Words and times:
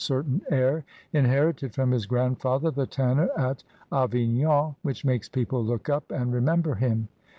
certain 0.03 0.41
air 0.49 0.83
inherited 1.13 1.75
from 1.75 1.91
his 1.91 2.07
grandfather, 2.07 2.71
the 2.71 2.87
tanner 2.87 3.29
at 3.37 3.61
Avignon, 3.91 4.75
which 4.81 5.05
makes 5.05 5.29
people 5.29 5.63
look 5.63 5.89
up 5.89 6.11
and 6.11 6.33
re 6.33 6.41
member 6.41 6.73
him. 6.73 7.07